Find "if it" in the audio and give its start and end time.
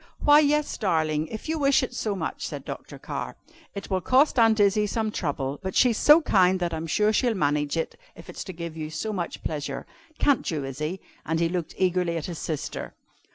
8.15-8.35